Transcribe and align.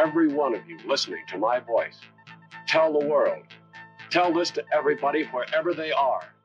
every 0.00 0.32
one 0.32 0.54
of 0.54 0.62
you 0.66 0.76
listening 0.86 1.24
to 1.26 1.38
my 1.38 1.60
voice. 1.60 1.98
Tell 2.66 2.90
the 2.92 3.04
world. 3.04 3.44
Tell 4.08 4.32
this 4.32 4.50
to 4.52 4.62
everybody 4.72 5.28
wherever 5.32 5.74
they 5.74 5.90
are. 5.92 6.38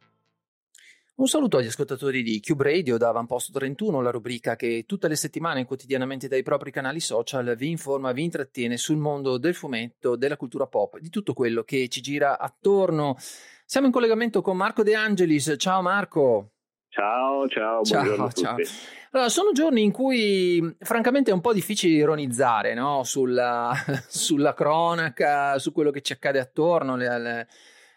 Un 1.18 1.28
saluto 1.28 1.57
agli 1.57 1.68
ascoltatori 1.68 2.21
di 2.21 2.41
Cube 2.41 2.65
Radio 2.65 2.97
da 2.97 3.07
Avamposto 3.07 3.54
31, 3.54 4.02
la 4.02 4.11
rubrica 4.11 4.57
che 4.57 4.83
tutte 4.86 5.07
le 5.07 5.15
settimane 5.15 5.64
quotidianamente 5.64 6.28
dai 6.28 6.43
propri 6.43 6.71
canali 6.71 7.00
social 7.00 7.55
vi 7.55 7.70
informa, 7.70 8.11
vi 8.11 8.23
intrattiene 8.23 8.75
sul 8.75 8.97
mondo 8.97 9.38
del 9.38 9.56
fumetto, 9.56 10.18
della 10.18 10.36
cultura 10.36 10.68
pop, 10.68 11.00
di 11.00 11.10
tutto 11.10 11.33
quello 11.33 11.64
che 11.64 11.87
ci 11.87 12.01
gira 12.01 12.37
attorno. 12.37 13.15
Siamo 13.65 13.86
in 13.87 13.93
collegamento 13.93 14.42
con 14.42 14.57
Marco 14.57 14.83
De 14.83 14.93
Angelis. 14.93 15.56
Ciao 15.57 15.82
Marco. 15.82 16.54
Ciao, 16.95 17.45
ciao, 17.49 17.83
ciao, 17.83 18.31
ciao. 18.31 18.55
Allora, 19.11 19.27
sono 19.27 19.51
giorni 19.51 19.83
in 19.83 19.91
cui 19.91 20.77
francamente 20.79 21.29
è 21.29 21.33
un 21.33 21.41
po' 21.41 21.51
difficile 21.51 21.95
ironizzare 21.95 22.73
no? 22.73 23.04
sulla, 23.04 23.73
sulla, 24.07 24.54
cronaca, 24.54 25.59
su 25.59 25.73
quello 25.73 25.91
che 25.91 25.99
ci 25.99 26.13
accade 26.13 26.39
attorno, 26.39 26.95
le, 26.95 27.19
le, 27.19 27.47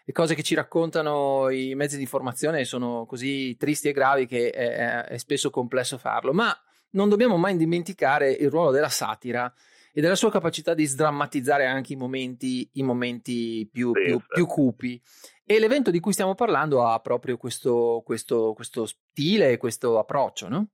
le, 0.03 0.11
cose 0.11 0.35
che 0.35 0.43
ci 0.43 0.53
raccontano 0.53 1.47
i 1.49 1.75
mezzi 1.75 1.95
di 1.95 2.01
informazione 2.01 2.65
sono 2.65 3.05
così 3.05 3.55
tristi 3.55 3.87
e 3.87 3.93
gravi 3.93 4.25
che 4.25 4.49
è, 4.49 5.05
è 5.05 5.17
spesso 5.17 5.49
complesso 5.49 5.97
farlo, 5.97 6.33
ma 6.33 6.53
non 6.89 7.07
dobbiamo 7.07 7.37
mai 7.37 7.55
dimenticare 7.55 8.29
il 8.31 8.49
ruolo 8.49 8.71
della 8.71 8.89
satira 8.89 9.49
e 9.93 10.01
della 10.01 10.15
sua 10.15 10.31
capacità 10.31 10.73
di 10.73 10.85
sdrammatizzare 10.85 11.65
anche 11.65 11.93
i 11.93 11.95
momenti, 11.95 12.69
i 12.73 12.83
momenti 12.83 13.67
più, 13.71 13.91
più, 13.91 14.19
più 14.27 14.45
cupi. 14.45 14.99
E 15.45 15.59
l'evento 15.59 15.91
di 15.91 15.99
cui 15.99 16.13
stiamo 16.13 16.35
parlando 16.35 16.85
ha 16.85 16.99
proprio 16.99 17.37
questo, 17.37 18.01
questo, 18.05 18.53
questo 18.53 18.85
stile, 18.85 19.57
questo 19.57 19.97
approccio, 19.97 20.47
no? 20.47 20.67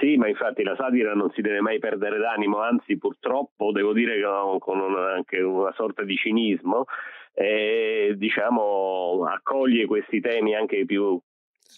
Sì, 0.00 0.16
ma 0.16 0.28
infatti 0.28 0.62
la 0.62 0.74
satira 0.76 1.14
non 1.14 1.30
si 1.34 1.42
deve 1.42 1.60
mai 1.60 1.78
perdere 1.78 2.18
d'animo, 2.18 2.60
anzi 2.60 2.96
purtroppo 2.96 3.70
devo 3.70 3.92
dire 3.92 4.16
che 4.16 4.58
con 4.58 4.80
una, 4.80 5.12
anche 5.12 5.40
una 5.40 5.72
sorta 5.76 6.02
di 6.02 6.16
cinismo, 6.16 6.86
eh, 7.34 8.14
diciamo, 8.16 9.26
accoglie 9.26 9.86
questi 9.86 10.20
temi 10.20 10.54
anche 10.54 10.84
più 10.86 11.20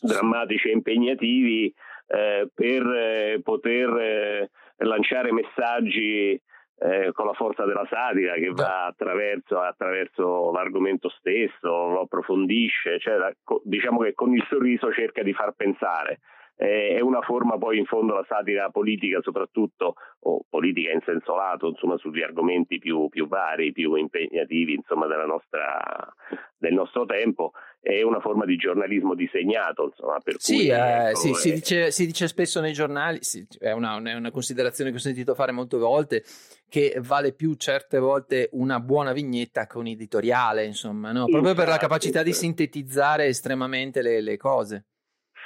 drammatici 0.00 0.68
e 0.68 0.72
impegnativi 0.72 1.74
eh, 2.06 2.48
per 2.54 2.86
eh, 2.86 3.40
poter 3.42 3.88
eh, 3.98 4.50
lanciare 4.78 5.32
messaggi 5.32 6.40
eh, 6.78 7.10
con 7.12 7.26
la 7.26 7.32
forza 7.32 7.64
della 7.64 7.86
satira 7.88 8.34
che 8.34 8.50
va 8.50 8.86
attraverso, 8.86 9.60
attraverso 9.60 10.52
l'argomento 10.52 11.08
stesso, 11.08 11.68
lo 11.68 12.00
approfondisce, 12.02 12.98
cioè, 12.98 13.34
diciamo 13.62 14.00
che 14.00 14.12
con 14.12 14.34
il 14.34 14.44
sorriso 14.48 14.92
cerca 14.92 15.22
di 15.22 15.32
far 15.32 15.52
pensare. 15.52 16.20
Eh, 16.58 16.96
è 16.96 17.00
una 17.00 17.20
forma 17.20 17.58
poi 17.58 17.78
in 17.78 17.84
fondo 17.84 18.14
la 18.14 18.24
satira 18.26 18.70
politica 18.70 19.20
soprattutto, 19.20 19.94
o 20.20 20.40
politica 20.48 20.90
in 20.90 21.02
senso 21.04 21.36
lato, 21.36 21.68
insomma 21.68 21.98
sugli 21.98 22.22
argomenti 22.22 22.78
più, 22.78 23.08
più 23.08 23.28
vari, 23.28 23.72
più 23.72 23.94
impegnativi 23.94 24.72
insomma, 24.72 25.06
nostra, 25.26 26.14
del 26.56 26.72
nostro 26.72 27.04
tempo, 27.04 27.52
è 27.80 28.02
una 28.02 28.20
forma 28.20 28.44
di 28.44 28.56
giornalismo 28.56 29.14
disegnato. 29.14 29.84
Insomma, 29.84 30.18
per 30.20 30.36
sì, 30.38 30.54
cui, 30.54 30.68
eh, 30.68 31.08
ecco, 31.08 31.16
sì 31.18 31.34
si, 31.34 31.52
dice, 31.52 31.90
si, 31.90 32.06
dice, 32.06 32.26
spesso 32.26 32.60
nei 32.60 32.72
giornali, 32.72 33.18
sì, 33.20 33.46
è, 33.58 33.72
una, 33.72 34.00
è, 34.02 34.14
una, 34.14 34.30
considerazione 34.30 34.90
che 34.90 34.96
ho 34.96 35.00
sentito 35.00 35.34
fare 35.34 35.52
molte 35.52 35.76
volte, 35.76 36.24
che 36.68 36.98
vale 37.02 37.32
più 37.32 37.54
certe 37.54 37.98
volte 37.98 38.48
una 38.52 38.80
buona 38.80 39.12
vignetta 39.12 39.66
che 39.66 39.76
un 39.76 39.86
editoriale, 39.86 40.64
insomma, 40.64 41.12
no? 41.12 41.26
proprio 41.26 41.54
per 41.54 41.68
la 41.68 41.76
capacità 41.76 42.22
di 42.22 42.32
sintetizzare 42.32 43.26
estremamente 43.26 44.00
le, 44.02 44.20
le 44.20 44.36
cose. 44.36 44.86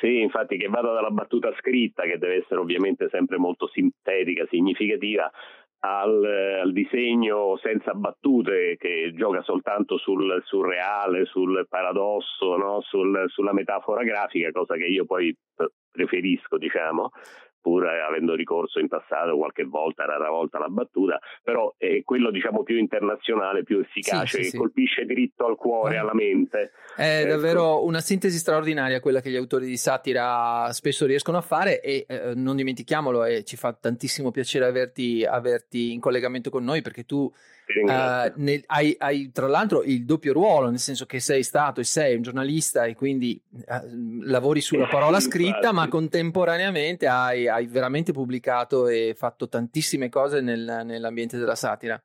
Sì, 0.01 0.21
infatti 0.21 0.57
che 0.57 0.69
vada 0.69 0.93
dalla 0.93 1.11
battuta 1.11 1.53
scritta, 1.59 2.05
che 2.05 2.17
deve 2.17 2.37
essere 2.37 2.59
ovviamente 2.59 3.09
sempre 3.11 3.37
molto 3.37 3.69
sintetica, 3.69 4.47
significativa, 4.49 5.31
al, 5.81 6.25
al, 6.63 6.73
disegno 6.73 7.59
senza 7.63 7.93
battute 7.93 8.77
che 8.79 9.13
gioca 9.15 9.43
soltanto 9.43 9.99
sul 9.99 10.43
surreale, 10.45 11.27
sul 11.27 11.67
paradosso, 11.69 12.57
no? 12.57 12.81
sul, 12.81 13.25
sulla 13.29 13.53
metafora 13.53 14.03
grafica, 14.03 14.51
cosa 14.53 14.75
che 14.77 14.87
io 14.87 15.05
poi 15.05 15.37
preferisco, 15.91 16.57
diciamo, 16.57 17.11
pur 17.61 17.87
avendo 17.87 18.35
ricorso 18.35 18.79
in 18.79 18.89
passato 18.89 19.37
qualche 19.37 19.65
volta, 19.65 20.05
rara 20.05 20.31
volta 20.31 20.57
alla 20.57 20.69
battuta, 20.69 21.19
però 21.43 21.75
è 21.77 22.03
quello 22.05 22.31
diciamo 22.31 22.63
più 22.63 22.77
internazionale, 22.77 23.63
più 23.63 23.79
efficace, 23.79 24.27
sì, 24.27 24.37
sì, 24.37 24.43
che 24.43 24.49
sì. 24.49 24.57
colpisce 24.57 25.05
dritto 25.05 25.47
al 25.47 25.57
cuore, 25.57 25.97
alla 25.97 26.15
mente. 26.15 26.73
È 26.97 27.21
ecco. 27.21 27.29
davvero 27.29 27.85
una 27.85 28.01
sintesi 28.01 28.39
straordinaria 28.39 29.01
quella 29.01 29.21
che 29.21 29.31
gli 29.31 29.37
autori 29.37 29.67
di 29.67 29.77
satira 29.77 30.69
spesso 30.73 31.07
riescono 31.07 31.39
a 31.39 31.43
fare 31.43 31.81
e 31.81 32.05
eh, 32.09 32.33
non 32.35 32.57
dimentichiamolo, 32.57 33.25
e 33.25 33.45
ci 33.45 33.57
fa 33.57 33.73
tantissimo 33.73 34.31
piacere 34.31 34.67
averti, 34.67 35.25
averti 35.25 35.93
in 35.93 36.01
collegamento 36.01 36.51
con 36.51 36.65
noi 36.65 36.83
perché 36.83 37.05
tu 37.05 37.31
Uh, 37.79 38.33
nel, 38.37 38.63
hai, 38.67 38.95
hai, 38.99 39.31
tra 39.33 39.47
l'altro 39.47 39.83
il 39.83 40.05
doppio 40.05 40.33
ruolo, 40.33 40.69
nel 40.69 40.79
senso 40.79 41.07
che 41.07 41.21
sei 41.21 41.43
stato 41.43 41.81
e 41.81 41.85
sei 41.85 42.17
un 42.17 42.23
giornalista 42.23 42.85
e 42.85 42.95
quindi 42.95 43.41
uh, 43.51 44.23
lavori 44.23 44.61
sulla 44.61 44.87
parola 44.89 45.21
scritta, 45.21 45.73
ma 45.73 45.89
contemporaneamente 45.89 47.07
hai, 47.07 47.49
hai, 47.49 47.67
veramente 47.67 48.13
pubblicato 48.13 48.89
e 48.89 49.15
fatto 49.17 49.49
tantissime 49.49 50.09
cose 50.09 50.41
nel, 50.41 50.83
nell'ambiente 50.85 51.39
della 51.39 51.55
satira. 51.55 52.03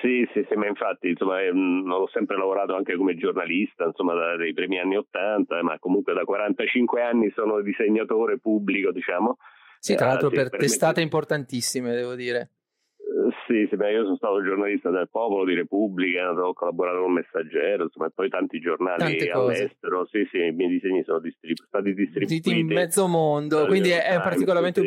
Sì, 0.00 0.28
sì, 0.32 0.46
sì, 0.48 0.54
ma 0.54 0.68
infatti 0.68 1.08
insomma, 1.08 1.40
eh, 1.40 1.50
ho 1.50 2.08
sempre 2.12 2.36
lavorato 2.36 2.76
anche 2.76 2.96
come 2.96 3.16
giornalista, 3.16 3.84
insomma, 3.84 4.14
dai 4.14 4.52
primi 4.52 4.78
anni 4.78 4.96
Ottanta, 4.96 5.60
ma 5.62 5.76
comunque 5.80 6.14
da 6.14 6.22
45 6.22 7.02
anni 7.02 7.32
sono 7.34 7.60
disegnatore 7.60 8.38
pubblico, 8.38 8.92
diciamo. 8.92 9.38
Sì, 9.80 9.96
tra 9.96 10.06
l'altro 10.06 10.30
eh, 10.30 10.34
per 10.34 10.50
testate 10.50 11.00
importantissime, 11.00 11.92
devo 11.94 12.14
dire. 12.14 12.50
Sì, 13.52 13.68
sì 13.68 13.74
io 13.74 14.04
sono 14.04 14.16
stato 14.16 14.42
giornalista 14.42 14.88
del 14.88 15.10
Popolo, 15.10 15.44
di 15.44 15.54
Repubblica, 15.54 16.30
ho 16.30 16.54
collaborato 16.54 17.02
con 17.02 17.12
Messaggero, 17.12 17.82
insomma, 17.84 18.06
e 18.06 18.10
poi 18.14 18.30
tanti 18.30 18.58
giornali 18.60 19.28
all'estero. 19.28 20.06
Sì, 20.06 20.26
sì, 20.30 20.38
i 20.38 20.52
miei 20.52 20.70
disegni 20.70 21.02
sono 21.04 21.18
distribu- 21.18 21.66
stati 21.66 21.92
distribuiti 21.92 22.58
in 22.58 22.66
mezzo 22.66 23.06
mondo, 23.06 23.66
quindi 23.66 23.90
è, 23.90 24.04
è, 24.04 24.20
particolarmente 24.22 24.80
un, 24.80 24.86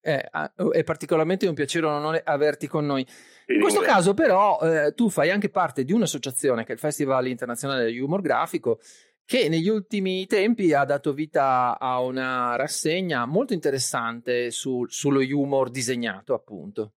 è, 0.00 0.26
è, 0.72 0.84
particolarmente 0.84 1.46
un 1.46 1.54
piacere 1.54 1.84
un 1.84 1.92
onore 1.92 2.22
averti 2.24 2.66
con 2.66 2.86
noi. 2.86 3.06
In 3.48 3.60
questo 3.60 3.80
caso, 3.80 4.14
però, 4.14 4.58
eh, 4.62 4.94
tu 4.94 5.10
fai 5.10 5.30
anche 5.30 5.50
parte 5.50 5.84
di 5.84 5.92
un'associazione 5.92 6.64
che 6.64 6.70
è 6.70 6.74
il 6.74 6.80
Festival 6.80 7.26
Internazionale 7.26 7.84
del 7.84 8.00
Humor 8.00 8.22
Grafico, 8.22 8.78
che 9.26 9.50
negli 9.50 9.68
ultimi 9.68 10.24
tempi 10.24 10.72
ha 10.72 10.84
dato 10.84 11.12
vita 11.12 11.78
a 11.78 12.00
una 12.00 12.56
rassegna 12.56 13.26
molto 13.26 13.52
interessante 13.52 14.50
su, 14.50 14.86
sullo 14.86 15.20
humor 15.20 15.68
disegnato, 15.68 16.32
appunto. 16.32 16.92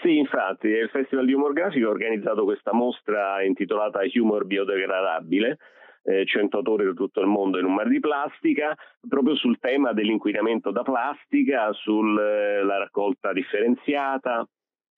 Sì, 0.00 0.16
infatti, 0.16 0.68
il 0.68 0.88
Festival 0.90 1.26
di 1.26 1.32
Humor 1.32 1.52
Grafico 1.52 1.88
ha 1.88 1.90
organizzato 1.90 2.44
questa 2.44 2.72
mostra 2.72 3.42
intitolata 3.42 4.00
Humor 4.14 4.46
biodegradabile, 4.46 5.58
eh, 6.04 6.24
100 6.24 6.56
autori 6.58 6.84
da 6.84 6.92
tutto 6.92 7.20
il 7.20 7.26
mondo 7.26 7.58
in 7.58 7.64
un 7.64 7.74
mar 7.74 7.88
di 7.88 7.98
plastica, 7.98 8.76
proprio 9.08 9.34
sul 9.34 9.58
tema 9.58 9.92
dell'inquinamento 9.92 10.70
da 10.70 10.82
plastica, 10.82 11.72
sulla 11.72 12.22
eh, 12.22 12.78
raccolta 12.78 13.32
differenziata, 13.32 14.46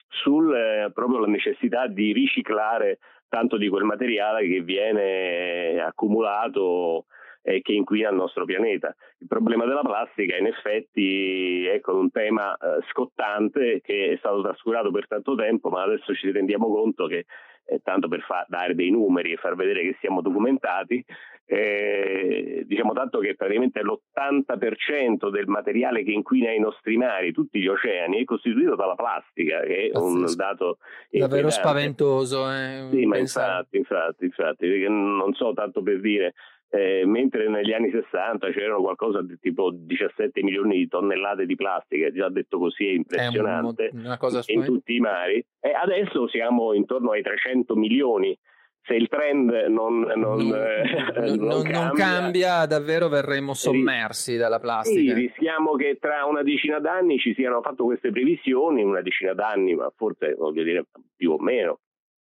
sulla 0.07 0.85
eh, 0.85 0.93
necessità 1.27 1.87
di 1.87 2.13
riciclare 2.13 2.99
tanto 3.31 3.57
di 3.57 3.69
quel 3.69 3.85
materiale 3.85 4.47
che 4.47 4.61
viene 4.61 5.81
accumulato 5.81 7.07
eh, 7.43 7.61
che 7.63 7.73
inquina 7.73 8.11
il 8.11 8.17
nostro 8.17 8.45
pianeta. 8.45 8.95
Il 9.19 9.27
problema 9.27 9.65
della 9.65 9.83
plastica 9.83 10.37
in 10.37 10.47
effetti 10.47 11.67
è 11.67 11.75
ecco, 11.75 11.97
un 11.97 12.11
tema 12.11 12.55
eh, 12.55 12.83
scottante 12.91 13.81
che 13.83 14.13
è 14.13 14.17
stato 14.19 14.43
trascurato 14.43 14.91
per 14.91 15.07
tanto 15.07 15.35
tempo, 15.35 15.69
ma 15.69 15.83
adesso 15.83 16.15
ci 16.15 16.31
rendiamo 16.31 16.69
conto 16.69 17.07
che 17.07 17.25
eh, 17.65 17.81
tanto 17.83 18.09
per 18.09 18.21
fa- 18.23 18.47
dare 18.49 18.75
dei 18.75 18.91
numeri 18.91 19.33
e 19.33 19.37
far 19.37 19.55
vedere 19.55 19.83
che 19.83 19.97
siamo 20.01 20.21
documentati, 20.21 21.05
eh, 21.47 22.63
diciamo 22.65 22.93
tanto 22.93 23.19
che 23.19 23.35
praticamente 23.35 23.83
l'80% 23.83 25.31
del 25.31 25.47
materiale 25.47 26.05
che 26.05 26.13
inquina 26.13 26.53
i 26.53 26.61
nostri 26.61 26.97
mari, 26.97 27.33
tutti 27.33 27.61
gli 27.61 27.67
oceani, 27.67 28.21
è 28.21 28.25
costituito 28.25 28.77
dalla 28.77 28.95
plastica, 28.95 29.61
che 29.61 29.91
è 29.93 29.99
un 29.99 30.25
dato 30.37 30.79
davvero 31.11 31.51
spaventoso. 31.51 32.49
Eh, 32.51 32.89
sì, 32.91 33.05
ma 33.05 33.19
infatti, 33.19 33.79
infatti, 33.79 34.25
infatti, 34.27 34.87
non 34.89 35.33
so 35.35 35.53
tanto 35.53 35.83
per 35.83 36.01
dire, 36.01 36.35
eh, 36.71 37.03
mentre 37.05 37.49
negli 37.49 37.73
anni 37.73 37.91
60 37.91 38.51
c'erano 38.51 38.81
qualcosa 38.81 39.23
di 39.23 39.37
tipo 39.41 39.71
17 39.73 40.41
milioni 40.43 40.77
di 40.77 40.89
tonnellate 40.89 41.45
di 41.45 41.57
plastica, 41.57 42.13
già 42.13 42.29
detto 42.29 42.59
così 42.59 42.87
è 42.87 42.93
impressionante, 42.93 43.89
è 43.89 43.97
una 43.97 44.19
cosa 44.19 44.43
in 44.47 44.65
tutti 44.65 44.95
i 44.95 45.01
mari, 45.01 45.45
e 45.59 45.73
adesso 45.73 46.29
siamo 46.29 46.73
intorno 46.73 47.11
ai 47.11 47.23
300 47.23 47.75
milioni. 47.75 48.39
Se 48.83 48.95
il 48.95 49.09
trend 49.09 49.51
non, 49.69 50.01
non, 50.01 50.47
non, 50.47 50.55
eh, 50.55 51.37
non 51.37 51.63
cambia, 51.63 51.91
cambia, 51.93 52.67
davvero 52.67 53.09
verremo 53.09 53.53
sommersi 53.53 54.37
dalla 54.37 54.59
plastica. 54.59 55.15
Sì, 55.15 55.27
rischiamo 55.27 55.75
che 55.75 55.99
tra 56.01 56.25
una 56.25 56.43
decina 56.43 56.79
d'anni 56.79 57.19
ci 57.19 57.35
siano 57.35 57.61
fatto 57.61 57.85
queste 57.85 58.11
previsioni, 58.11 58.83
una 58.83 59.03
decina 59.03 59.35
d'anni, 59.35 59.75
ma 59.75 59.93
forse 59.95 60.35
voglio 60.35 60.63
dire 60.63 60.87
più 61.15 61.33
o 61.33 61.39
meno, 61.39 61.81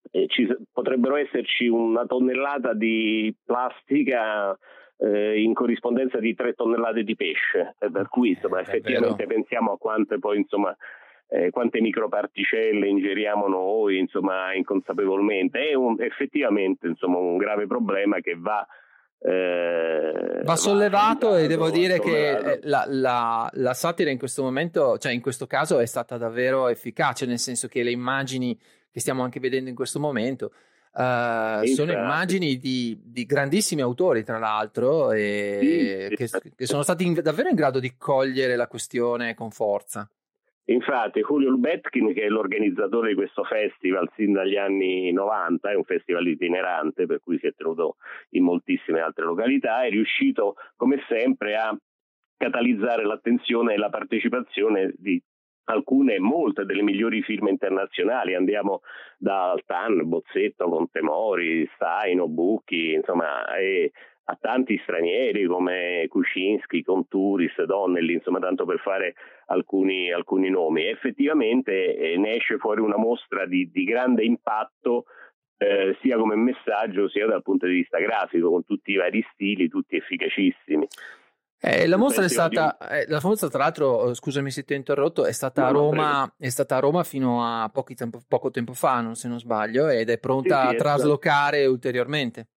eh, 0.10 0.28
ci, 0.28 0.48
potrebbero 0.72 1.16
esserci 1.16 1.68
una 1.68 2.06
tonnellata 2.06 2.74
di 2.74 3.34
plastica 3.46 4.58
eh, 4.98 5.42
in 5.42 5.54
corrispondenza 5.54 6.20
di 6.20 6.34
tre 6.34 6.54
tonnellate 6.54 7.04
di 7.04 7.16
pesce, 7.16 7.76
per 7.78 8.08
cui 8.10 8.30
insomma, 8.30 8.62
effettivamente 8.62 9.26
pensiamo 9.26 9.74
a 9.74 9.78
quante 9.78 10.20
poi 10.20 10.38
insomma, 10.38 10.76
eh, 11.28 11.50
quante 11.50 11.82
microparticelle 11.82 12.88
ingeriamo 12.88 13.48
noi, 13.48 13.98
insomma, 13.98 14.54
inconsapevolmente. 14.54 15.70
È 15.70 15.74
un, 15.74 15.96
effettivamente 16.00 16.88
insomma, 16.88 17.18
un 17.18 17.38
grave 17.38 17.68
problema 17.68 18.20
che 18.20 18.36
va 18.38 18.66
va 20.52 20.56
sollevato 20.56 21.36
e 21.36 21.48
devo 21.48 21.70
dire 21.70 22.00
che 22.00 22.30
eh, 22.30 22.60
la, 22.64 22.86
la, 22.88 23.50
la, 23.54 23.74
satira 23.74 24.10
in 24.10 24.18
questo 24.18 24.44
momento, 24.44 24.98
cioè 24.98 25.12
in 25.12 25.22
questo 25.22 25.48
caso 25.48 25.80
è 25.80 25.86
stata 25.86 26.18
davvero 26.18 26.68
efficace, 26.68 27.26
nel 27.26 27.40
senso 27.40 27.68
che 27.68 27.84
le 27.84 27.92
immagini 27.92 28.58
che 28.92 29.00
stiamo 29.00 29.24
anche 29.24 29.40
vedendo 29.40 29.70
in 29.70 29.76
questo 29.76 30.00
momento 30.00 30.52
uh, 30.94 31.66
sono 31.66 31.92
immagini 31.92 32.58
di, 32.58 33.00
di, 33.04 33.26
grandissimi 33.26 33.82
autori, 33.82 34.24
tra 34.24 34.38
l'altro, 34.38 35.12
e 35.12 36.08
sì, 36.10 36.16
che, 36.16 36.30
che, 36.56 36.66
sono 36.66 36.84
stati 36.84 37.06
in, 37.06 37.20
davvero 37.22 37.50
in 37.50 37.56
grado 37.56 37.80
di 37.80 37.96
cogliere 37.98 38.56
la 38.56 38.68
questione 38.68 39.34
con 39.34 39.52
forza. 39.52 40.10
Infatti 40.66 41.22
Julio 41.22 41.50
Lubetkin, 41.50 42.14
che 42.14 42.24
è 42.24 42.30
l'organizzatore 42.30 43.10
di 43.10 43.16
questo 43.16 43.44
festival 43.44 44.10
sin 44.16 44.32
dagli 44.34 44.58
anni 44.58 45.12
90, 45.12 45.72
è 45.72 45.76
un 45.76 45.84
festival 45.84 46.28
itinerante 46.28 47.06
per 47.06 47.20
cui 47.20 47.38
si 47.40 47.48
è 47.48 47.54
tenuto 47.54 47.98
in 48.32 48.44
moltissime 48.44 49.02
altre 49.02 49.26
località, 49.26 49.84
è 49.84 49.90
riuscito 49.90 50.56
come 50.76 51.04
sempre 51.08 51.56
a 51.56 51.76
catalizzare 52.38 53.06
l'attenzione 53.06 53.74
e 53.74 53.78
la 53.78 53.90
partecipazione 53.90 54.94
di 54.98 55.22
alcune, 55.66 56.20
molte 56.20 56.66
delle 56.66 56.82
migliori 56.82 57.22
firme 57.22 57.50
internazionali. 57.50 58.36
Andiamo 58.36 58.82
da 59.18 59.52
Altan, 59.52 60.08
Bozzetto, 60.08 60.70
Contemori, 60.70 61.70
Staino, 61.76 62.28
Bucchi, 62.28 62.94
insomma, 62.94 63.46
e 63.56 63.92
a 64.32 64.38
tanti 64.40 64.80
stranieri 64.84 65.46
come 65.46 66.06
Kuczynski, 66.08 66.84
Conturis, 66.84 67.62
Donnelly, 67.64 68.14
insomma 68.14 68.40
tanto 68.40 68.66
per 68.66 68.80
fare 68.80 69.14
alcuni, 69.48 70.12
alcuni 70.12 70.50
nomi. 70.50 70.86
effettivamente 70.86 71.98
eh, 71.98 72.18
ne 72.18 72.36
esce 72.38 72.58
fuori 72.58 72.80
una 72.80 72.98
mostra 72.98 73.46
di, 73.46 73.70
di 73.70 73.84
grande 73.84 74.24
impatto 74.24 75.06
eh, 75.58 75.98
sia 76.02 76.18
come 76.18 76.36
messaggio 76.36 77.10
sia 77.10 77.28
dal 77.28 77.44
punto 77.44 77.68
di 77.68 77.74
vista 77.74 78.00
grafico, 78.00 78.50
con 78.50 78.64
tutti 78.64 78.92
i 78.92 78.96
vari 78.96 79.24
stili, 79.34 79.68
tutti 79.68 79.98
efficacissimi. 79.98 80.88
Eh, 81.64 81.86
la 81.88 81.98
mostra 81.98 82.24
è 82.24 82.30
stata, 82.30 82.78
eh, 82.90 83.06
la 83.08 83.20
mostra 83.22 83.50
tra 83.50 83.60
l'altro, 83.60 84.10
eh, 84.10 84.16
scusami 84.16 84.50
se 84.50 84.64
ti 84.64 84.74
ho 84.74 84.78
interrotto, 84.78 85.26
è 85.26 85.32
stata, 85.32 85.68
a 85.68 85.70
Roma, 85.70 86.34
è 86.40 86.50
stata 86.50 86.78
a 86.78 86.80
Roma 86.80 87.04
fino 87.04 87.44
a 87.44 87.70
tempo, 87.94 88.20
poco 88.28 88.50
tempo 88.50 88.74
fa, 88.74 89.14
se 89.14 89.28
non 89.28 89.40
sbaglio, 89.40 89.88
ed 89.88 90.10
è 90.10 90.18
pronta 90.18 90.62
sì, 90.62 90.70
sì, 90.70 90.76
a 90.76 90.78
traslocare 90.80 91.66
ulteriormente. 91.68 92.48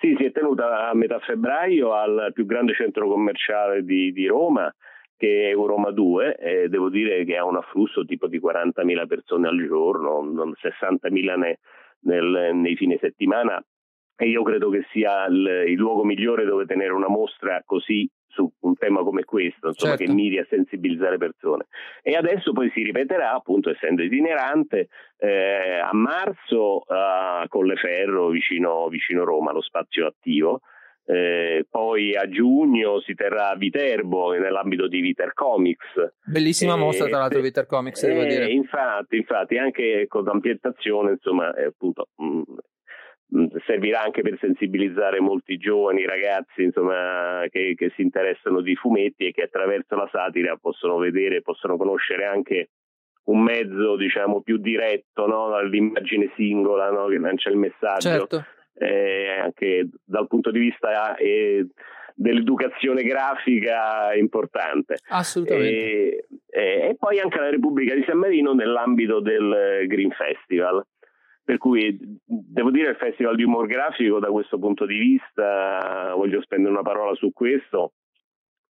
Sì, 0.00 0.14
si 0.16 0.24
è 0.24 0.32
tenuta 0.32 0.88
a 0.88 0.94
metà 0.94 1.18
febbraio 1.18 1.92
al 1.92 2.30
più 2.32 2.46
grande 2.46 2.72
centro 2.72 3.06
commerciale 3.06 3.84
di, 3.84 4.12
di 4.12 4.26
Roma, 4.26 4.74
che 5.14 5.44
è 5.44 5.48
Euroma 5.50 5.90
2, 5.90 6.36
e 6.36 6.68
devo 6.70 6.88
dire 6.88 7.22
che 7.26 7.36
ha 7.36 7.44
un 7.44 7.56
afflusso 7.56 8.06
tipo 8.06 8.26
di 8.26 8.40
40.000 8.40 9.06
persone 9.06 9.48
al 9.48 9.62
giorno, 9.62 10.22
60.000 10.22 11.36
ne, 11.36 11.58
nel, 12.04 12.50
nei 12.54 12.76
fine 12.76 12.96
settimana, 12.98 13.62
e 14.16 14.26
io 14.26 14.42
credo 14.42 14.70
che 14.70 14.86
sia 14.90 15.26
il, 15.26 15.64
il 15.66 15.76
luogo 15.76 16.02
migliore 16.02 16.46
dove 16.46 16.64
tenere 16.64 16.94
una 16.94 17.08
mostra 17.08 17.62
così 17.66 18.08
su 18.30 18.50
un 18.60 18.74
tema 18.76 19.02
come 19.02 19.24
questo, 19.24 19.68
insomma, 19.68 19.96
certo. 19.96 20.04
che 20.04 20.16
miri 20.16 20.38
a 20.38 20.46
sensibilizzare 20.48 21.18
persone. 21.18 21.66
E 22.02 22.14
adesso 22.14 22.52
poi 22.52 22.70
si 22.72 22.82
ripeterà, 22.82 23.32
appunto, 23.32 23.70
essendo 23.70 24.02
itinerante, 24.02 24.88
eh, 25.18 25.78
a 25.78 25.90
marzo 25.92 26.84
a 26.86 27.44
Colleferro, 27.48 28.28
vicino, 28.28 28.88
vicino 28.88 29.24
Roma, 29.24 29.52
lo 29.52 29.62
spazio 29.62 30.06
attivo. 30.06 30.60
Eh, 31.04 31.66
poi 31.68 32.14
a 32.14 32.28
giugno 32.28 33.00
si 33.00 33.14
terrà 33.14 33.48
a 33.48 33.56
Viterbo 33.56 34.32
nell'ambito 34.32 34.86
di 34.86 35.00
Viter 35.00 35.32
Comics. 35.32 36.12
Bellissima 36.24 36.76
mostra 36.76 37.06
tra 37.06 37.18
l'altro 37.18 37.40
Viter 37.40 37.66
Comics, 37.66 38.06
devo 38.06 38.22
eh, 38.22 38.26
dire. 38.26 38.50
Infatti, 38.50 39.16
infatti, 39.16 39.58
anche 39.58 40.04
con 40.06 40.22
l'ambientazione, 40.22 41.12
insomma, 41.12 41.48
appunto, 41.48 42.10
mh, 42.16 42.42
Mm, 42.42 42.56
servirà 43.64 44.02
anche 44.02 44.22
per 44.22 44.36
sensibilizzare 44.40 45.20
molti 45.20 45.56
giovani 45.56 46.04
ragazzi 46.04 46.62
insomma, 46.62 47.44
che, 47.48 47.74
che, 47.76 47.92
si 47.94 48.02
interessano 48.02 48.60
di 48.60 48.74
fumetti 48.74 49.26
e 49.26 49.32
che 49.32 49.42
attraverso 49.42 49.94
la 49.94 50.08
satira 50.10 50.56
possono 50.56 50.96
vedere, 50.98 51.42
possono 51.42 51.76
conoscere 51.76 52.26
anche 52.26 52.70
un 53.24 53.42
mezzo 53.42 53.96
diciamo 53.96 54.40
più 54.42 54.58
diretto, 54.58 55.26
no? 55.26 55.60
l'immagine 55.60 56.32
singola 56.36 56.90
no? 56.90 57.06
che 57.06 57.18
lancia 57.18 57.50
il 57.50 57.56
messaggio, 57.56 58.08
certo. 58.08 58.44
eh, 58.74 59.38
anche 59.42 59.88
dal 60.04 60.26
punto 60.26 60.50
di 60.50 60.58
vista 60.58 61.14
eh, 61.16 61.66
dell'educazione 62.14 63.02
grafica 63.02 64.12
importante. 64.14 64.96
Assolutamente. 65.08 65.68
E, 65.68 66.26
eh, 66.50 66.88
e 66.88 66.96
poi 66.98 67.20
anche 67.20 67.38
la 67.38 67.50
Repubblica 67.50 67.94
di 67.94 68.04
San 68.06 68.18
Marino 68.18 68.52
nell'ambito 68.52 69.20
del 69.20 69.84
Green 69.86 70.10
Festival. 70.10 70.84
Per 71.42 71.58
cui 71.58 71.98
devo 72.24 72.70
dire 72.70 72.90
il 72.90 72.96
Festival 72.96 73.34
di 73.34 73.42
Humor 73.42 73.66
Grafico 73.66 74.18
da 74.18 74.30
questo 74.30 74.58
punto 74.58 74.86
di 74.86 74.98
vista, 74.98 76.12
voglio 76.14 76.40
spendere 76.42 76.72
una 76.72 76.82
parola 76.82 77.14
su 77.14 77.32
questo, 77.32 77.94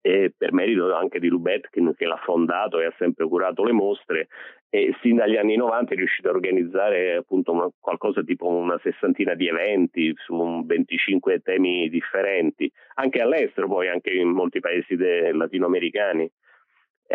e 0.00 0.32
per 0.36 0.52
merito 0.52 0.94
anche 0.94 1.18
di 1.18 1.28
Lubetkin 1.28 1.92
che 1.96 2.06
l'ha 2.06 2.20
fondato 2.24 2.80
e 2.80 2.86
ha 2.86 2.94
sempre 2.98 3.26
curato 3.26 3.64
le 3.64 3.72
mostre 3.72 4.28
e 4.70 4.94
sin 5.00 5.16
dagli 5.16 5.36
anni 5.36 5.56
90 5.56 5.92
è 5.92 5.96
riuscito 5.96 6.28
a 6.28 6.32
organizzare 6.32 7.16
appunto 7.16 7.52
una, 7.52 7.68
qualcosa 7.78 8.22
tipo 8.22 8.46
una 8.46 8.78
sessantina 8.82 9.34
di 9.34 9.48
eventi 9.48 10.12
su 10.16 10.62
25 10.64 11.40
temi 11.40 11.88
differenti, 11.88 12.70
anche 12.94 13.20
all'estero 13.20 13.66
poi, 13.66 13.88
anche 13.88 14.10
in 14.10 14.28
molti 14.28 14.60
paesi 14.60 14.96
latinoamericani 14.96 16.30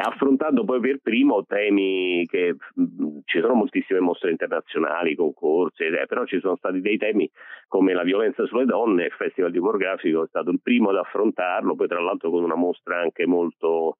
affrontando 0.02 0.64
poi 0.64 0.80
per 0.80 1.00
primo 1.02 1.46
temi 1.46 2.26
che 2.26 2.56
mh, 2.74 3.20
ci 3.26 3.40
sono 3.40 3.54
moltissime 3.54 4.00
mostre 4.00 4.32
internazionali, 4.32 5.16
concorsi, 5.16 5.84
eh, 5.84 6.06
però 6.08 6.26
ci 6.26 6.40
sono 6.40 6.56
stati 6.56 6.82
dei 6.82 6.98
temi 6.98 7.30
come 7.68 7.94
la 7.94 8.04
violenza 8.04 8.46
sulle 8.46 8.66
donne, 8.66 9.06
il 9.06 9.12
Festival 9.12 9.52
di 9.52 9.60
Humor 9.60 9.78
Grafico 9.78 10.24
è 10.24 10.28
stato 10.28 10.50
il 10.50 10.62
primo 10.62 10.90
ad 10.90 10.98
affrontarlo, 10.98 11.76
poi 11.76 11.88
tra 11.88 12.02
l'altro 12.02 12.32
con 12.32 12.44
una 12.44 12.56
mostra 12.56 13.00
anche 13.00 13.28
molto 13.28 13.98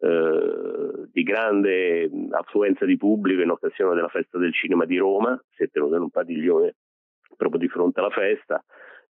eh, 0.00 1.08
di 1.12 1.22
grande 1.22 2.10
affluenza 2.30 2.84
di 2.84 2.96
pubblico 2.96 3.42
in 3.42 3.50
occasione 3.50 3.94
della 3.94 4.08
festa 4.08 4.38
del 4.38 4.52
cinema 4.52 4.84
di 4.84 4.98
Roma, 4.98 5.40
si 5.54 5.62
è 5.62 5.68
tenuto 5.68 5.94
in 5.94 6.02
un 6.02 6.10
padiglione 6.10 6.74
proprio 7.36 7.60
di 7.60 7.68
fronte 7.68 8.00
alla 8.00 8.10
festa 8.10 8.62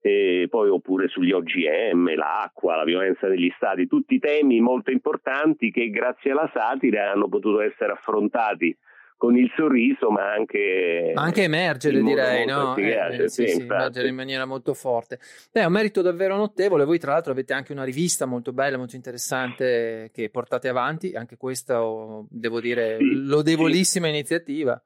e 0.07 0.49
poi 0.51 0.69
oppure 0.69 1.09
sugli 1.09 1.33
OGM, 1.33 2.15
l'acqua, 2.15 2.77
la 2.77 2.85
violenza 2.85 3.27
negli 3.27 3.51
stati, 3.57 3.87
tutti 3.87 4.19
temi 4.19 4.61
molto 4.61 4.91
importanti 4.91 5.71
che 5.71 5.89
grazie 5.89 6.33
alla 6.33 6.51
satira 6.53 7.11
hanno 7.11 7.27
potuto 7.27 7.63
essere 7.63 7.93
affrontati 7.93 8.77
con 9.17 9.35
il 9.35 9.51
sorriso, 9.57 10.11
ma 10.11 10.31
anche, 10.31 11.13
ma 11.15 11.23
anche 11.23 11.45
emergere, 11.45 12.03
direi, 12.03 12.45
no? 12.45 12.77
Eh, 12.77 13.23
eh, 13.23 13.29
sì, 13.31 13.47
sì, 13.47 13.63
emergere 13.63 14.09
in 14.09 14.15
maniera 14.15 14.45
molto 14.45 14.75
forte. 14.75 15.19
Beh, 15.51 15.63
è 15.63 15.65
un 15.65 15.73
merito 15.73 16.03
davvero 16.03 16.37
notevole. 16.37 16.85
Voi, 16.85 16.99
tra 16.99 17.13
l'altro, 17.13 17.33
avete 17.33 17.55
anche 17.55 17.73
una 17.73 17.85
rivista 17.85 18.27
molto 18.27 18.53
bella, 18.53 18.77
molto 18.77 18.97
interessante 18.97 20.11
che 20.13 20.29
portate 20.29 20.69
avanti. 20.69 21.15
Anche 21.15 21.39
questa, 21.39 21.81
devo 22.29 22.61
dire, 22.61 22.99
sì, 22.99 23.25
lodevolissima 23.25 24.07
iniziativa. 24.07 24.79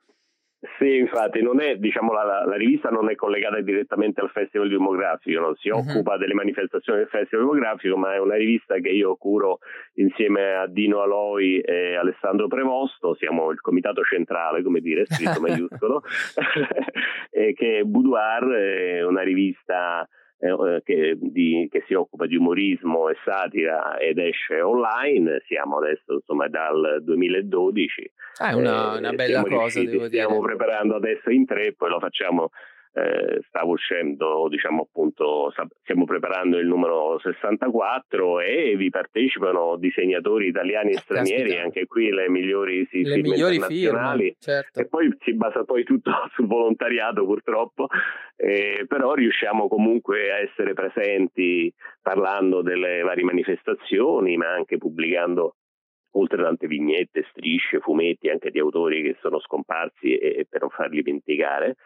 Sì, 0.77 0.97
infatti, 0.97 1.41
non 1.41 1.61
è, 1.61 1.77
diciamo, 1.77 2.13
la, 2.13 2.45
la, 2.45 2.57
rivista 2.57 2.89
non 2.89 3.09
è 3.09 3.15
collegata 3.15 3.61
direttamente 3.61 4.21
al 4.21 4.31
Festival 4.31 4.69
Demografico, 4.69 5.39
non 5.39 5.55
si 5.55 5.69
uh-huh. 5.69 5.79
occupa 5.79 6.17
delle 6.17 6.35
manifestazioni 6.35 6.99
del 6.99 7.09
Festival 7.09 7.45
Demografico, 7.45 7.97
ma 7.97 8.15
è 8.15 8.19
una 8.19 8.35
rivista 8.35 8.75
che 8.79 8.89
io 8.89 9.15
curo 9.15 9.61
insieme 9.95 10.55
a 10.55 10.67
Dino 10.67 11.01
Aloi 11.01 11.61
e 11.61 11.95
Alessandro 11.95 12.49
Premosto, 12.49 13.15
siamo 13.15 13.53
il 13.53 13.61
comitato 13.61 14.03
centrale, 14.03 14.65
come 14.65 14.81
dire, 14.81 15.07
scritto 15.07 15.39
maiuscolo, 15.41 16.03
e 17.31 17.55
che 17.55 17.85
Boudoir 17.85 18.49
è 18.49 19.05
una 19.05 19.23
rivista 19.23 20.09
eh, 20.41 20.51
eh, 20.51 20.83
che, 20.85 21.17
di, 21.21 21.69
che, 21.71 21.83
si 21.87 21.95
occupa 21.95 22.27
di 22.27 22.37
umorismo 22.37 23.09
e 23.09 23.17
satira 23.25 23.99
ed 23.99 24.19
esce 24.19 24.61
online, 24.61 25.43
siamo 25.47 25.79
adesso 25.79 26.15
insomma 26.15 26.47
dal 26.47 27.03
2012. 27.03 28.11
Ah, 28.39 28.51
è 28.51 28.53
una, 28.55 28.95
eh, 28.95 28.99
una 28.99 29.13
bella 29.13 29.43
cosa, 29.43 29.81
devo 29.81 30.07
dire. 30.07 30.23
Stiamo 30.23 30.41
preparando 30.41 30.95
adesso 30.95 31.31
in 31.31 31.45
tre, 31.45 31.73
poi 31.73 31.91
lo 31.91 31.99
facciamo 31.99 32.51
eh, 32.99 33.41
stavo 33.47 33.73
uscendo, 33.73 34.49
diciamo 34.49 34.83
appunto, 34.83 35.53
stiamo 35.83 36.05
preparando 36.05 36.59
il 36.59 36.67
numero 36.67 37.19
64 37.21 38.41
e 38.41 38.75
vi 38.77 38.91
partecipano 38.91 39.77
disegnatori 39.77 40.49
italiani 40.49 40.91
e 40.91 40.99
stranieri, 40.99 41.43
Caspita. 41.43 41.63
anche 41.63 41.87
qui 41.87 42.11
le 42.11 42.29
migliori, 42.29 42.87
sì, 42.91 43.03
le 43.05 43.19
migliori 43.19 43.55
internazionali. 43.57 44.23
Firme, 44.23 44.37
certo. 44.41 44.81
E 44.81 44.87
poi 44.89 45.15
si 45.21 45.35
basa 45.35 45.65
poi 45.65 45.85
tutto 45.85 46.11
sul 46.35 46.47
volontariato 46.47 47.25
purtroppo, 47.25 47.87
eh, 48.37 48.85
però 48.89 49.15
riusciamo 49.15 49.69
comunque 49.69 50.33
a 50.33 50.39
essere 50.39 50.75
presenti 50.75 51.73
parlando 52.03 52.63
delle 52.63 53.03
varie 53.03 53.25
manifestazioni, 53.25 54.37
ma 54.37 54.49
anche 54.49 54.77
pubblicando 54.77 55.55
oltre 56.13 56.43
tante 56.43 56.67
vignette, 56.67 57.27
strisce, 57.31 57.79
fumetti 57.79 58.29
anche 58.29 58.51
di 58.51 58.59
autori 58.59 59.03
che 59.03 59.17
sono 59.21 59.39
scomparsi 59.39 60.17
e, 60.17 60.39
e 60.39 60.47
per 60.49 60.63
non 60.63 60.71
farli 60.71 61.03
dimenticare 61.03 61.77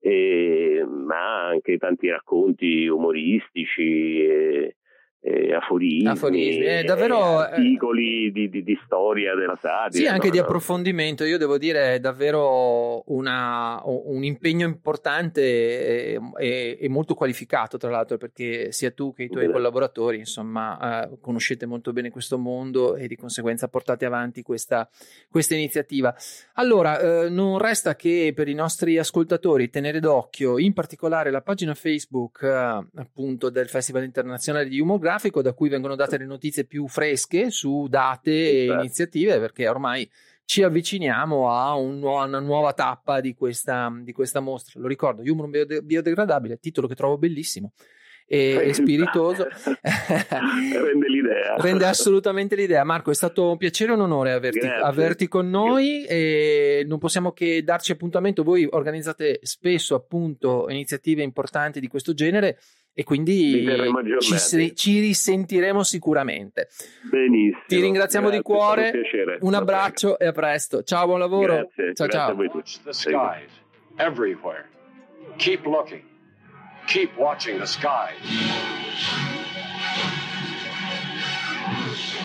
e, 0.00 0.84
ma 0.86 1.46
anche 1.48 1.76
tanti 1.78 2.08
racconti 2.08 2.86
umoristici 2.88 4.22
e, 4.22 4.76
eh, 5.20 5.52
aforismi, 5.52 6.08
aforismi. 6.08 6.64
Eh, 6.64 6.82
davvero, 6.84 7.44
eh, 7.44 7.50
articoli 7.50 8.30
di, 8.30 8.48
di, 8.48 8.62
di, 8.62 8.78
storia 8.84 9.34
della 9.34 9.58
satira. 9.60 9.90
Sì, 9.90 10.06
anche 10.06 10.26
no, 10.26 10.32
di 10.32 10.38
approfondimento. 10.38 11.24
Io 11.24 11.38
devo 11.38 11.58
dire 11.58 11.94
è 11.94 11.98
davvero 11.98 13.02
una, 13.12 13.80
un 13.84 14.22
impegno 14.22 14.64
importante 14.64 15.40
e, 15.42 16.20
e, 16.38 16.78
e, 16.80 16.88
molto 16.88 17.14
qualificato, 17.14 17.78
tra 17.78 17.90
l'altro, 17.90 18.16
perché 18.16 18.70
sia 18.70 18.92
tu 18.92 19.12
che 19.12 19.24
i 19.24 19.28
tuoi 19.28 19.46
Beh. 19.46 19.52
collaboratori, 19.52 20.18
insomma, 20.18 21.08
eh, 21.08 21.18
conoscete 21.20 21.66
molto 21.66 21.92
bene 21.92 22.10
questo 22.10 22.38
mondo 22.38 22.94
e 22.94 23.08
di 23.08 23.16
conseguenza 23.16 23.66
portate 23.66 24.04
avanti 24.04 24.42
questa, 24.42 24.88
questa 25.28 25.56
iniziativa. 25.56 26.14
Allora, 26.54 27.24
eh, 27.24 27.28
non 27.28 27.58
resta 27.58 27.96
che 27.96 28.32
per 28.34 28.46
i 28.46 28.54
nostri 28.54 28.98
ascoltatori 28.98 29.68
tenere 29.68 29.98
d'occhio 29.98 30.58
in 30.58 30.72
particolare 30.72 31.32
la 31.32 31.42
pagina 31.42 31.74
Facebook 31.74 32.42
eh, 32.42 33.00
appunto 33.00 33.50
del 33.50 33.68
Festival 33.68 34.04
Internazionale 34.04 34.68
di 34.68 34.78
Humor 34.78 35.06
grafico 35.08 35.40
da 35.40 35.54
cui 35.54 35.70
vengono 35.70 35.94
date 35.94 36.18
le 36.18 36.26
notizie 36.26 36.64
più 36.64 36.86
fresche 36.86 37.50
su 37.50 37.86
date 37.88 38.30
e 38.30 38.66
certo. 38.66 38.80
iniziative 38.80 39.40
perché 39.40 39.66
ormai 39.66 40.08
ci 40.44 40.62
avviciniamo 40.62 41.50
a, 41.50 41.74
un 41.74 42.02
una 42.02 42.38
nuova 42.38 42.72
tappa 42.74 43.20
di 43.20 43.34
questa, 43.34 43.92
di 44.00 44.12
questa 44.12 44.40
mostra. 44.40 44.80
Lo 44.80 44.86
ricordo, 44.86 45.22
Humor 45.22 45.48
biode- 45.48 45.82
biodegradabile, 45.82 46.58
titolo 46.58 46.86
che 46.86 46.94
trovo 46.94 47.18
bellissimo 47.18 47.72
e, 48.26 48.60
e 48.68 48.74
spiritoso. 48.74 49.46
rende 49.82 51.08
l'idea. 51.08 51.56
Rende 51.60 51.86
assolutamente 51.86 52.54
l'idea. 52.54 52.84
Marco, 52.84 53.10
è 53.10 53.14
stato 53.14 53.50
un 53.50 53.56
piacere 53.56 53.92
e 53.92 53.94
un 53.94 54.02
onore 54.02 54.32
averti, 54.32 54.66
averti 54.66 55.28
con 55.28 55.48
noi 55.48 56.04
e 56.04 56.84
non 56.86 56.98
possiamo 56.98 57.32
che 57.32 57.62
darci 57.62 57.92
appuntamento. 57.92 58.42
Voi 58.42 58.66
organizzate 58.70 59.40
spesso 59.42 59.94
appunto 59.94 60.66
iniziative 60.68 61.22
importanti 61.22 61.80
di 61.80 61.88
questo 61.88 62.14
genere 62.14 62.58
e 62.98 63.04
quindi 63.04 63.64
ci, 64.18 64.74
ci, 64.74 64.98
risentiremo 64.98 65.84
sicuramente. 65.84 66.66
Benissimo. 67.08 67.62
Ti 67.68 67.80
ringraziamo 67.80 68.28
di 68.28 68.42
cuore. 68.42 68.90
Un, 69.38 69.50
un 69.50 69.54
abbraccio 69.54 70.18
e 70.18 70.26
a 70.26 70.32
presto. 70.32 70.82
Ciao, 70.82 71.06
buon 71.06 71.20
lavoro. 71.20 71.68
Grazie, 71.76 71.94
ciao, 71.94 72.34
grazie 72.34 73.12
ciao. 73.12 73.36
Everywhere. 73.98 74.64
Keep 75.36 75.64
looking. 75.66 76.02
Keep 76.86 77.16
watching 77.16 77.60
the 77.60 77.66
skies. 77.66 78.87